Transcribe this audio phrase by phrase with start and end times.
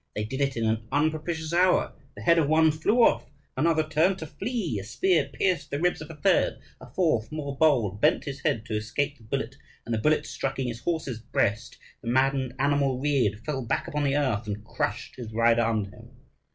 [0.15, 4.17] They did it in an unpropitious hour: the head of one flew off, another turned
[4.17, 8.23] to flee, a spear pierced the ribs of a third; a fourth, more bold, bent
[8.25, 12.55] his head to escape the bullet, and the bullet striking his horse's breast, the maddened
[12.57, 16.09] animal reared, fell back upon the earth, and crushed his rider under him.